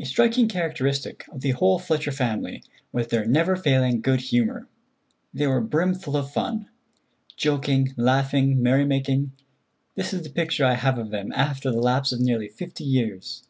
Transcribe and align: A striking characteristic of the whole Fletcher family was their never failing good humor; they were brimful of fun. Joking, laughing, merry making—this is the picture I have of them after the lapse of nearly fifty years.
A 0.00 0.06
striking 0.06 0.48
characteristic 0.48 1.28
of 1.30 1.42
the 1.42 1.50
whole 1.50 1.78
Fletcher 1.78 2.10
family 2.10 2.62
was 2.90 3.08
their 3.08 3.26
never 3.26 3.54
failing 3.54 4.00
good 4.00 4.22
humor; 4.22 4.66
they 5.34 5.46
were 5.46 5.60
brimful 5.60 6.16
of 6.16 6.30
fun. 6.32 6.70
Joking, 7.36 7.92
laughing, 7.98 8.62
merry 8.62 8.86
making—this 8.86 10.14
is 10.14 10.22
the 10.22 10.30
picture 10.30 10.64
I 10.64 10.72
have 10.72 10.96
of 10.96 11.10
them 11.10 11.32
after 11.32 11.70
the 11.70 11.82
lapse 11.82 12.12
of 12.12 12.20
nearly 12.20 12.48
fifty 12.48 12.84
years. 12.84 13.46